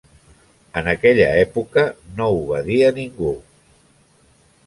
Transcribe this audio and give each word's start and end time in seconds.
En 0.79 0.87
aquella 0.93 1.27
època 1.41 1.83
no 2.21 2.29
va 2.53 2.61
dir 2.69 2.81
a 2.85 2.89
ningú. 2.97 3.35